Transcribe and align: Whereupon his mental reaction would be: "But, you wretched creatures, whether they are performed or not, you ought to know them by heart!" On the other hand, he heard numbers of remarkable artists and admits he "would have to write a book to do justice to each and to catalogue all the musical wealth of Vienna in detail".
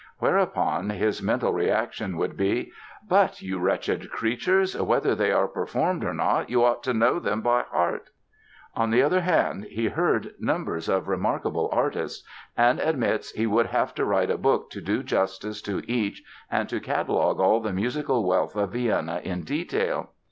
Whereupon 0.17 0.89
his 0.89 1.21
mental 1.21 1.53
reaction 1.53 2.17
would 2.17 2.35
be: 2.35 2.71
"But, 3.07 3.43
you 3.43 3.59
wretched 3.59 4.09
creatures, 4.09 4.75
whether 4.75 5.13
they 5.13 5.31
are 5.31 5.47
performed 5.47 6.03
or 6.03 6.15
not, 6.15 6.49
you 6.49 6.63
ought 6.63 6.81
to 6.85 6.93
know 6.95 7.19
them 7.19 7.41
by 7.41 7.61
heart!" 7.71 8.09
On 8.75 8.89
the 8.89 9.03
other 9.03 9.21
hand, 9.21 9.65
he 9.65 9.89
heard 9.89 10.33
numbers 10.39 10.89
of 10.89 11.07
remarkable 11.07 11.69
artists 11.71 12.27
and 12.57 12.79
admits 12.79 13.31
he 13.33 13.45
"would 13.45 13.67
have 13.67 13.93
to 13.93 14.03
write 14.03 14.31
a 14.31 14.39
book 14.39 14.71
to 14.71 14.81
do 14.81 15.03
justice 15.03 15.61
to 15.61 15.83
each 15.87 16.23
and 16.49 16.67
to 16.69 16.79
catalogue 16.79 17.39
all 17.39 17.59
the 17.59 17.71
musical 17.71 18.25
wealth 18.25 18.55
of 18.55 18.71
Vienna 18.71 19.21
in 19.23 19.43
detail". 19.43 20.09